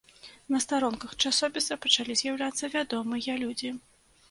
[0.53, 3.75] На старонках часопіса пачалі з'яўляцца вядомыя людзі.